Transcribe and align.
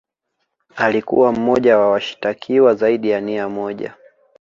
Alikuwa 0.75 1.31
mmoja 1.31 1.77
wa 1.77 1.89
washitakiwa 1.89 2.75
zaidi 2.75 3.09
ya 3.09 3.21
nia 3.21 3.49
moja 3.49 3.95